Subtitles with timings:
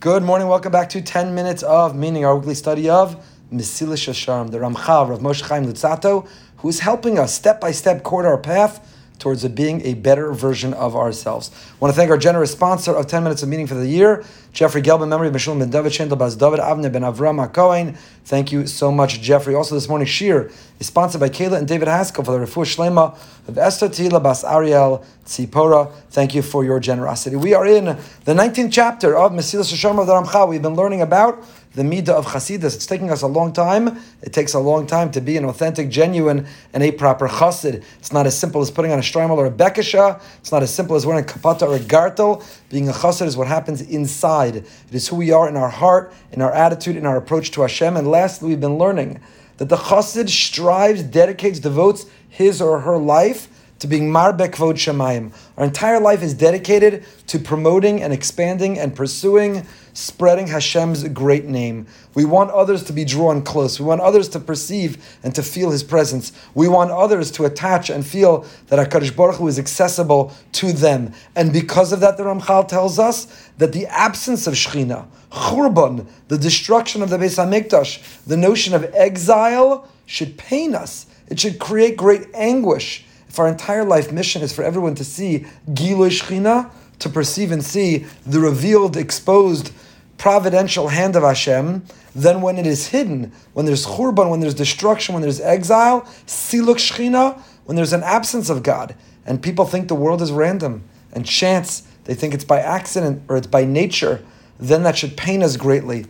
[0.00, 0.46] Good morning.
[0.46, 3.16] Welcome back to 10 Minutes of Meaning, our weekly study of
[3.52, 6.28] Mesilas Yesharim, the Ramchal, Rav Moshe Chaim Luzzatto,
[6.58, 10.74] who is helping us step by step court our path towards being a better version
[10.74, 11.50] of ourselves.
[11.72, 14.24] I want to thank our generous sponsor of 10 Minutes of Meaning for the year,
[14.52, 17.96] Jeffrey Gelb, memory of Mishul ben David, Shandel Baz David, Avne ben Avram HaKohen.
[18.24, 19.54] Thank you so much, Jeffrey.
[19.54, 23.18] Also, this morning, Shiur is sponsored by Kayla and David Haskell for the Refuah Shlema
[23.48, 25.92] of Esther Tila Bas Ariel Tzipora.
[26.10, 27.36] Thank you for your generosity.
[27.36, 30.48] We are in the 19th chapter of Mesilas Yesharim of the Ramchal.
[30.48, 31.44] We've been learning about
[31.78, 32.74] the midah of chassidus.
[32.74, 34.00] It's taking us a long time.
[34.20, 37.84] It takes a long time to be an authentic, genuine, and a proper chassid.
[38.00, 40.20] It's not as simple as putting on a shtreimel or a bekesha.
[40.40, 42.44] It's not as simple as wearing a kapata or a gartel.
[42.68, 44.56] Being a chassid is what happens inside.
[44.56, 47.62] It is who we are in our heart, in our attitude, in our approach to
[47.62, 47.96] Hashem.
[47.96, 49.20] And lastly, we've been learning
[49.58, 55.32] that the Chassid strives, dedicates, devotes his or her life to being Marbeh Kvod Shamayim.
[55.56, 61.86] Our entire life is dedicated to promoting and expanding and pursuing, spreading Hashem's great name.
[62.14, 63.78] We want others to be drawn close.
[63.78, 66.32] We want others to perceive and to feel His presence.
[66.54, 71.12] We want others to attach and feel that HaKadosh Baruch Hu is accessible to them.
[71.36, 76.38] And because of that, the Ramchal tells us that the absence of Shechina, Churban, the
[76.38, 81.06] destruction of the Beis HaMikdash, the notion of exile should pain us.
[81.28, 85.46] It should create great anguish if our entire life mission is for everyone to see
[85.72, 89.72] Giloy Shechina, to perceive and see the revealed, exposed,
[90.16, 91.84] providential hand of Hashem,
[92.14, 96.76] then when it is hidden, when there's churban, when there's destruction, when there's exile, siluk
[96.76, 101.24] Shechina, when there's an absence of God, and people think the world is random and
[101.24, 104.24] chance, they think it's by accident or it's by nature,
[104.58, 106.06] then that should pain us greatly.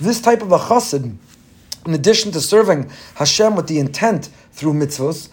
[0.00, 1.16] This type of a chassid,
[1.86, 5.28] in addition to serving Hashem with the intent through mitzvos,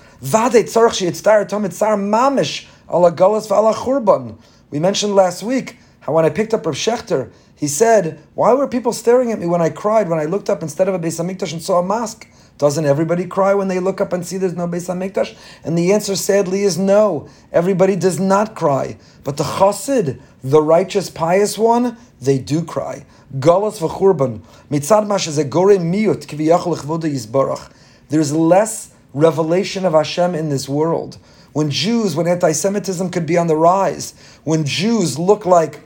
[4.71, 8.67] we mentioned last week how when I picked up Rav Shechter, he said, Why were
[8.67, 11.19] people staring at me when I cried, when I looked up instead of a Beis
[11.19, 12.27] HaMikdash and saw a mosque?
[12.59, 15.35] Doesn't everybody cry when they look up and see there's no Beis HaMikdash?
[15.63, 17.29] And the answer, sadly, is no.
[17.53, 18.97] Everybody does not cry.
[19.23, 23.05] But the chassid, the righteous, pious one, they do cry.
[23.39, 24.41] Galas v'churban.
[24.69, 27.71] Mitzad gore miyut kiviyachol yizbarach.
[28.09, 31.17] There's less revelation of Hashem in this world.
[31.53, 35.79] When Jews, when anti-Semitism could be on the rise, when Jews look like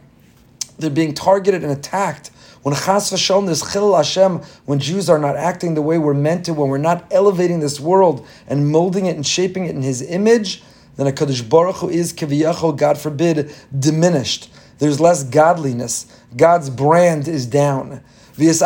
[0.80, 2.32] they're being targeted and attacked,
[2.64, 6.46] when chas v'shalom there's chil Hashem, when Jews are not acting the way we're meant
[6.46, 10.02] to, when we're not elevating this world and molding it and shaping it in His
[10.02, 10.64] image,
[10.96, 14.50] then HaKadosh Baruch Hu is kiviyachol, God forbid, diminished.
[14.80, 16.06] There's less godliness.
[16.36, 18.02] God's brand is down.
[18.36, 18.58] So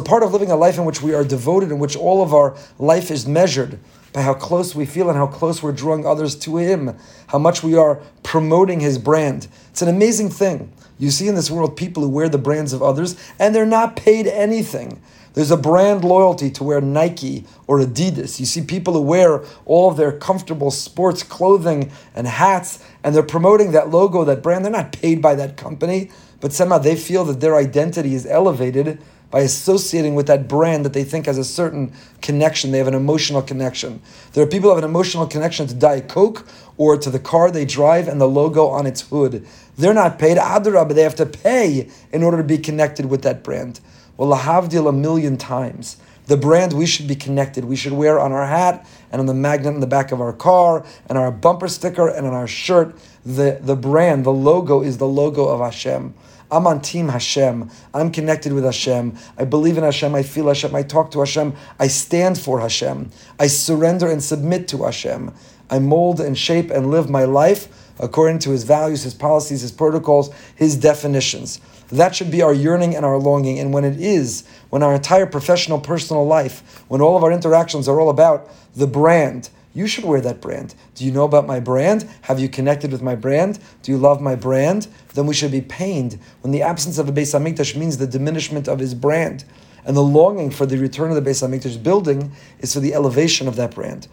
[0.00, 2.56] part of living a life in which we are devoted, in which all of our
[2.78, 3.78] life is measured
[4.16, 6.96] by how close we feel and how close we're drawing others to Him,
[7.26, 9.46] how much we are promoting His brand.
[9.68, 10.72] It's an amazing thing.
[10.98, 13.94] You see in this world people who wear the brands of others and they're not
[13.94, 15.02] paid anything.
[15.34, 18.40] There's a brand loyalty to wear Nike or Adidas.
[18.40, 23.22] You see people who wear all of their comfortable sports clothing and hats, and they're
[23.22, 24.64] promoting that logo, that brand.
[24.64, 26.10] They're not paid by that company,
[26.40, 28.98] but somehow they feel that their identity is elevated
[29.30, 31.92] by associating with that brand that they think has a certain
[32.22, 32.70] connection.
[32.70, 34.00] They have an emotional connection.
[34.32, 37.50] There are people who have an emotional connection to Diet Coke or to the car
[37.50, 39.46] they drive and the logo on its hood.
[39.76, 43.22] They're not paid, Adarab, but they have to pay in order to be connected with
[43.22, 43.80] that brand.
[44.16, 45.98] Well, lahavdil a million times.
[46.26, 47.64] The brand we should be connected.
[47.64, 50.34] We should wear on our hat and on the magnet in the back of our
[50.34, 52.94] car and our bumper sticker and on our shirt.
[53.24, 56.12] The, the brand, the logo is the logo of Hashem.
[56.50, 57.70] I'm on team Hashem.
[57.94, 59.16] I'm connected with Hashem.
[59.38, 60.14] I believe in Hashem.
[60.14, 60.74] I feel Hashem.
[60.74, 61.54] I talk to Hashem.
[61.78, 63.10] I stand for Hashem.
[63.40, 65.32] I surrender and submit to Hashem.
[65.70, 69.72] I mold and shape and live my life according to His values, His policies, His
[69.72, 71.58] protocols, His definitions.
[71.90, 73.58] That should be our yearning and our longing.
[73.58, 77.88] And when it is, when our entire professional, personal life, when all of our interactions
[77.88, 80.74] are all about the brand, you should wear that brand.
[80.94, 82.08] Do you know about my brand?
[82.22, 83.58] Have you connected with my brand?
[83.82, 84.88] Do you love my brand?
[85.14, 88.68] Then we should be pained when the absence of a Beis Hamikdash means the diminishment
[88.68, 89.44] of his brand.
[89.84, 93.46] And the longing for the return of the Beis Hamikdash building is for the elevation
[93.46, 94.08] of that brand.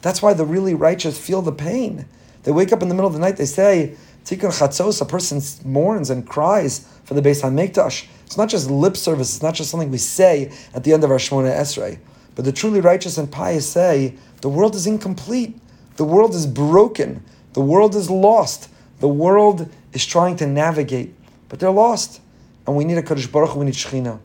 [0.00, 2.06] That's why the really righteous feel the pain.
[2.42, 5.40] They wake up in the middle of the night, they say, Tikkun Chatzos, a person
[5.64, 8.06] mourns and cries for the Beis HaMikdash.
[8.26, 11.10] It's not just lip service, it's not just something we say at the end of
[11.10, 11.98] our Shemona Esrei.
[12.34, 15.58] But the truly righteous and pious say, the world is incomplete.
[15.96, 17.24] The world is broken.
[17.54, 18.68] The world is lost.
[19.00, 21.14] The world is trying to navigate,
[21.48, 22.20] but they're lost.
[22.66, 24.20] and we need HaKadosh Baruch we need Shechina.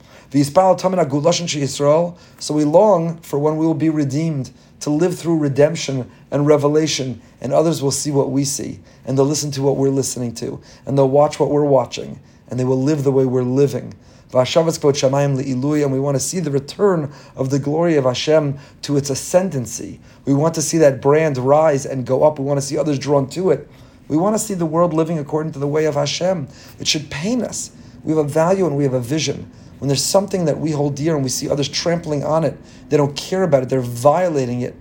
[2.39, 4.51] So we long for when we will be redeemed,
[4.84, 9.24] to live through redemption and revelation, and others will see what we see, and they'll
[9.24, 12.20] listen to what we're listening to, and they'll watch what we're watching,
[12.50, 13.94] and they will live the way we're living.
[14.34, 20.02] And we want to see the return of the glory of Hashem to its ascendancy.
[20.26, 22.40] We want to see that brand rise and go up.
[22.40, 23.70] We want to see others drawn to it.
[24.10, 26.50] We want to see the world living according to the way of Hashem.
[26.80, 27.72] It should pain us.
[28.04, 29.50] We have a value and we have a vision.
[29.84, 32.58] When there's something that we hold dear and we see others trampling on it,
[32.88, 34.76] they don't care about it, they're violating it,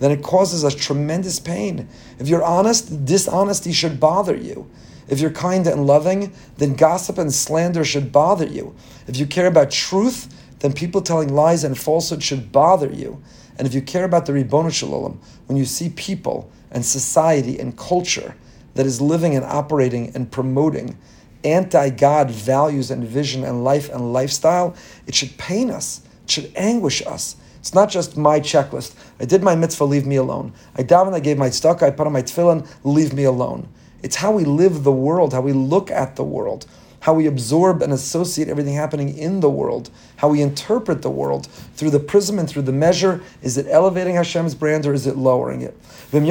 [0.00, 1.88] then it causes us tremendous pain.
[2.18, 4.68] If you're honest, dishonesty should bother you.
[5.06, 8.74] If you're kind and loving, then gossip and slander should bother you.
[9.06, 10.26] If you care about truth,
[10.58, 13.22] then people telling lies and falsehood should bother you.
[13.58, 17.78] And if you care about the Ribbon Shalom, when you see people and society and
[17.78, 18.34] culture
[18.74, 20.98] that is living and operating and promoting
[21.44, 24.74] anti God values and vision and life and lifestyle,
[25.06, 27.36] it should pain us, it should anguish us.
[27.60, 28.94] It's not just my checklist.
[29.20, 30.52] I did my mitzvah, leave me alone.
[30.76, 33.68] I davened, I gave my tzedakah, I put on my tefillin, leave me alone.
[34.02, 36.66] It's how we live the world, how we look at the world,
[37.08, 41.46] how we absorb and associate everything happening in the world, how we interpret the world
[41.74, 43.22] through the prism and through the measure.
[43.40, 45.74] Is it elevating Hashem's brand or is it lowering it?
[46.12, 46.28] And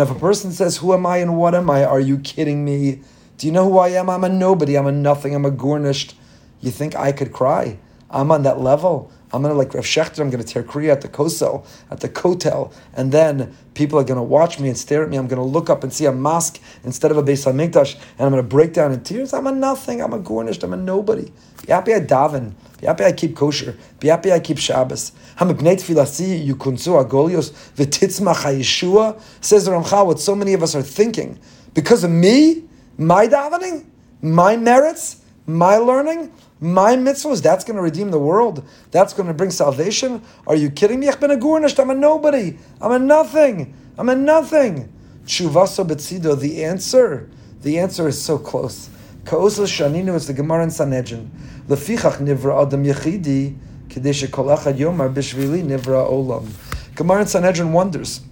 [0.00, 1.84] if a person says, Who am I and what am I?
[1.84, 3.00] Are you kidding me?
[3.36, 4.08] Do you know who I am?
[4.08, 4.78] I'm a nobody.
[4.78, 5.34] I'm a nothing.
[5.34, 6.14] I'm a gornisht.
[6.60, 7.78] You think I could cry?
[8.08, 9.10] I'm on that level.
[9.32, 12.72] I'm gonna like Rav Shechter, I'm gonna tear Kriya at the Kosel, at the Kotel,
[12.94, 15.16] and then people are gonna watch me and stare at me.
[15.16, 18.30] I'm gonna look up and see a mosque instead of a Beis Hamikdash, and I'm
[18.30, 19.32] gonna break down in tears.
[19.32, 20.02] I'm a nothing.
[20.02, 20.64] I'm a gornisht.
[20.64, 21.32] I'm a nobody.
[21.66, 22.54] Be happy I daven.
[22.80, 23.76] Be happy I keep kosher.
[24.00, 25.12] Be happy I keep Shabbos.
[25.36, 29.20] Hamibnei tfilasi yukunzu agolios v'titzmach hayeshua.
[29.40, 31.38] Says the Ramchal, what so many of us are thinking
[31.74, 32.64] because of me,
[32.98, 33.86] my davening,
[34.22, 36.32] my merits, my learning.
[36.60, 38.62] My mitzvahs, that's going to redeem the world.
[38.90, 40.22] That's going to bring salvation.
[40.46, 41.08] Are you kidding me?
[41.08, 42.58] I'm a nobody.
[42.80, 43.74] I'm a nothing.
[43.96, 44.92] I'm a nothing.
[45.24, 47.30] Chuvaso betzido, the answer,
[47.62, 48.90] the answer is so close.
[49.24, 51.30] Ka'osa shaninu is the Gemara in Sanhedrin.
[51.68, 53.56] Lefichach nivra adam yechidi,
[53.88, 56.48] kadesh kol yomar bishvili nivra olam.
[56.94, 58.22] Gemara in Sanhedrin wonders,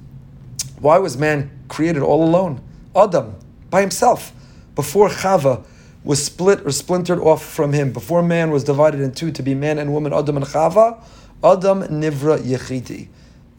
[0.80, 2.60] why was man created all alone?
[2.96, 3.36] Adam,
[3.70, 4.32] by himself.
[4.74, 5.64] Before Chava,
[6.08, 7.92] was split or splintered off from him.
[7.92, 10.98] Before man was divided in two to be man and woman, Adam and Chava,
[11.44, 13.08] Adam Nivra Yechidi.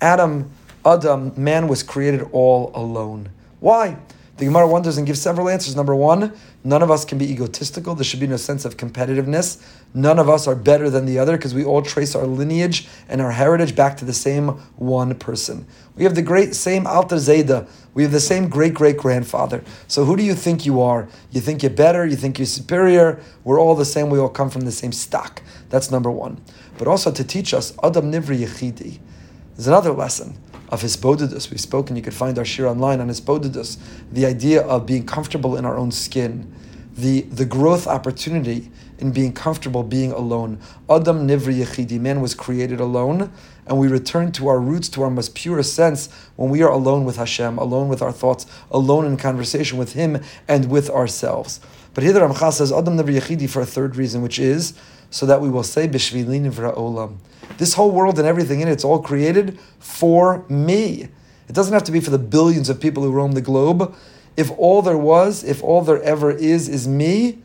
[0.01, 0.49] Adam,
[0.83, 3.29] Adam, man was created all alone.
[3.59, 3.97] Why?
[4.39, 5.75] The Gemara wonders and gives several answers.
[5.75, 6.31] Number one,
[6.63, 7.93] none of us can be egotistical.
[7.93, 9.61] There should be no sense of competitiveness.
[9.93, 13.19] None of us are better than the other because we all trace our lineage and
[13.19, 14.47] our heritage back to the same
[14.77, 15.67] one person.
[15.97, 17.67] We have the great same Alter Zayda.
[17.93, 19.61] We have the same great great grandfather.
[19.89, 21.09] So who do you think you are?
[21.31, 22.05] You think you're better?
[22.05, 23.21] You think you're superior?
[23.43, 24.09] We're all the same.
[24.09, 25.41] We all come from the same stock.
[25.67, 26.41] That's number one.
[26.77, 28.99] But also to teach us Adam Nivri Yechidi.
[29.57, 30.37] There's another lesson
[30.69, 31.51] of his Hisbodidus.
[31.51, 33.77] We've spoken, you could find our shiur online on his Hisbodidus,
[34.11, 36.53] the idea of being comfortable in our own skin,
[36.95, 40.59] the, the growth opportunity in being comfortable being alone.
[40.89, 43.31] Adam Nivri Yechidi, man was created alone,
[43.65, 47.05] and we return to our roots, to our most purest sense, when we are alone
[47.05, 51.59] with Hashem, alone with our thoughts, alone in conversation with Him and with ourselves.
[51.93, 54.73] But here the Ramchal says Adam Nivri Yechidi for a third reason, which is
[55.09, 57.17] so that we will say Bishvili Nivra Olam.
[57.57, 61.09] This whole world and everything in it, it's all created for me.
[61.47, 63.95] It doesn't have to be for the billions of people who roam the globe.
[64.37, 67.39] If all there was, if all there ever is, is me,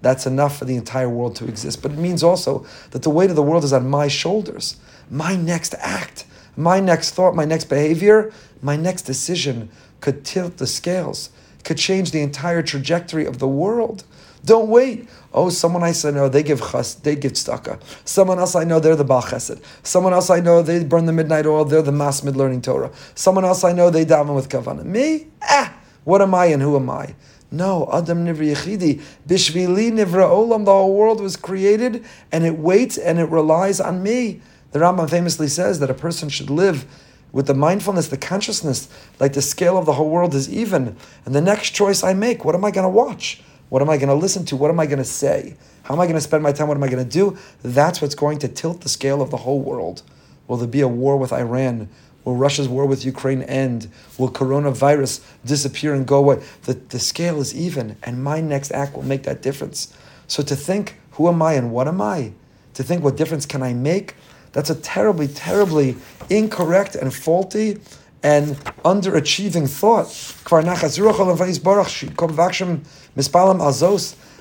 [0.00, 1.82] that's enough for the entire world to exist.
[1.82, 4.76] But it means also that the weight of the world is on my shoulders.
[5.10, 8.32] My next act, my next thought, my next behavior,
[8.62, 9.70] my next decision
[10.00, 11.30] could tilt the scales,
[11.64, 14.04] could change the entire trajectory of the world.
[14.44, 15.08] Don't wait.
[15.32, 17.80] Oh, someone I know they give chas, they give tzedakah.
[18.04, 19.62] Someone else I know they're the Baal Chesed.
[19.82, 21.64] Someone else I know they burn the midnight oil.
[21.64, 22.90] They're the masmid learning Torah.
[23.14, 24.84] Someone else I know they daven with kavanah.
[24.84, 25.28] Me?
[25.42, 25.74] Ah,
[26.04, 27.14] what am I and who am I?
[27.50, 29.00] No, Adam Nivra Yechidi.
[29.26, 30.64] Bishvili Nivra Olam.
[30.64, 34.42] The whole world was created, and it waits and it relies on me.
[34.72, 36.84] The Rambam famously says that a person should live
[37.32, 40.96] with the mindfulness, the consciousness, like the scale of the whole world is even.
[41.24, 43.42] And the next choice I make, what am I going to watch?
[43.68, 44.56] What am I going to listen to?
[44.56, 45.56] What am I going to say?
[45.84, 46.68] How am I going to spend my time?
[46.68, 47.36] What am I going to do?
[47.62, 50.02] That's what's going to tilt the scale of the whole world.
[50.46, 51.88] Will there be a war with Iran?
[52.24, 53.88] Will Russia's war with Ukraine end?
[54.18, 56.42] Will coronavirus disappear and go away?
[56.62, 59.94] The, the scale is even, and my next act will make that difference.
[60.26, 62.32] So to think, who am I and what am I?
[62.74, 64.14] To think, what difference can I make?
[64.52, 65.96] That's a terribly, terribly
[66.30, 67.80] incorrect and faulty
[68.24, 70.06] and underachieving thought.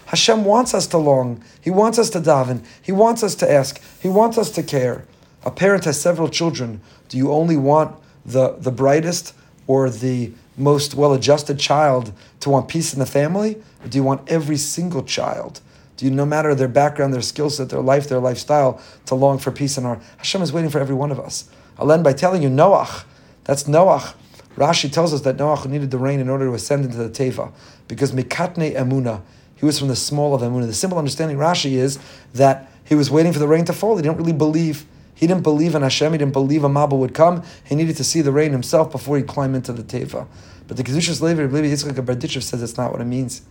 [0.05, 1.43] Hashem wants us to long.
[1.59, 2.65] He wants us to daven.
[2.81, 3.81] He wants us to ask.
[3.99, 5.05] He wants us to care.
[5.43, 6.79] A parent has several children.
[7.09, 9.35] Do you only want the, the brightest
[9.67, 13.61] or the most well adjusted child to want peace in the family?
[13.83, 15.59] Or do you want every single child?
[15.97, 19.39] Do you, no matter their background, their skill set, their life, their lifestyle, to long
[19.39, 21.49] for peace in our Hashem is waiting for every one of us.
[21.77, 23.03] I'll end by telling you Noach.
[23.43, 24.13] That's Noach.
[24.55, 27.51] Rashi tells us that Noach needed the rain in order to ascend into the Teva
[27.87, 29.21] because Mikatne Emuna,
[29.55, 30.67] he was from the small of Emuna.
[30.67, 31.99] The simple understanding Rashi is
[32.33, 33.95] that he was waiting for the rain to fall.
[33.95, 34.85] He didn't really believe.
[35.15, 36.11] He didn't believe in Hashem.
[36.11, 37.43] He didn't believe a Mabul would come.
[37.63, 40.27] He needed to see the rain himself before he'd climb into the Teva.
[40.67, 43.41] But the Kedushas Levi, Rabbi Yitzchak Berditchev says that's not what it means.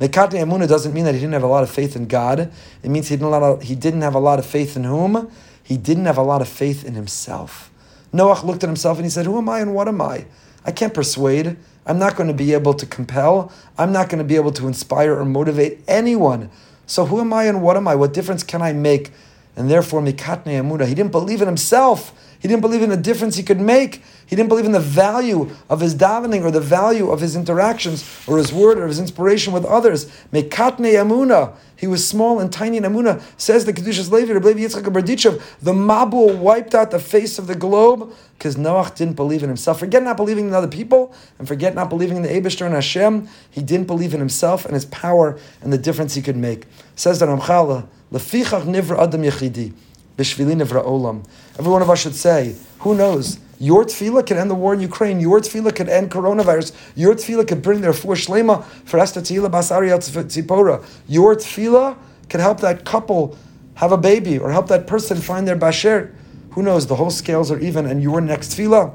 [0.00, 2.52] Mekatne Emuna doesn't mean that he didn't have a lot of faith in God.
[2.82, 5.30] It means he didn't, of, he didn't have a lot of faith in whom?
[5.62, 7.71] He didn't have a lot of faith in himself.
[8.12, 10.26] Noach looked at himself and he said, Who am I and what am I?
[10.64, 11.56] I can't persuade.
[11.86, 13.50] I'm not going to be able to compel.
[13.76, 16.50] I'm not going to be able to inspire or motivate anyone.
[16.86, 17.94] So who am I and what am I?
[17.94, 19.10] What difference can I make?
[19.56, 22.12] And therefore, Mikatne Amuna, he didn't believe in himself.
[22.42, 24.02] He didn't believe in the difference he could make.
[24.26, 28.04] He didn't believe in the value of his davening or the value of his interactions
[28.26, 30.06] or his word or his inspiration with others.
[30.32, 31.54] Mekatne Amuna.
[31.76, 33.22] He was small and tiny in Amuna.
[33.36, 37.54] Says the Kedushas Levi, Rabbi Yitzchak Berditchev, the Mabul wiped out the face of the
[37.54, 39.78] globe because Noach didn't believe in himself.
[39.78, 43.28] Forget not believing in other people and forget not believing in the Abishter and Hashem.
[43.52, 46.66] He didn't believe in himself and his power and the difference he could make.
[46.96, 49.72] Says the Ramchala, Lefichach nivra adam yechidi.
[50.16, 51.24] Olam.
[51.58, 53.38] Every one of us should say, who knows?
[53.58, 55.20] Your tefillah can end the war in Ukraine.
[55.20, 56.72] Your tefillah could end coronavirus.
[56.96, 60.84] Your tefillah could bring their full shlema for Esther Tehillah Basari Tzipora.
[61.06, 61.96] Your tefillah
[62.28, 63.38] can help that couple
[63.74, 66.12] have a baby or help that person find their bashert.
[66.52, 66.88] Who knows?
[66.88, 68.92] The whole scales are even, and your next tefillah,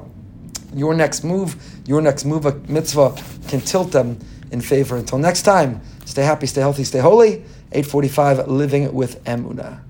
[0.74, 1.56] your next move,
[1.86, 3.16] your next move, a mitzvah,
[3.48, 4.18] can tilt them
[4.50, 4.96] in favor.
[4.96, 7.42] Until next time, stay happy, stay healthy, stay holy.
[7.72, 9.87] 845 Living with Emuna.